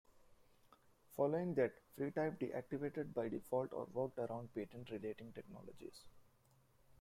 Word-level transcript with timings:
Following 1.15 1.53
that, 1.53 1.73
Freetype 1.95 2.39
deactivated 2.39 3.13
by 3.13 3.29
default 3.29 3.71
or 3.71 3.85
worked 3.93 4.17
around 4.17 4.51
patent 4.55 4.89
relating 4.89 5.31
technologies. 5.31 6.05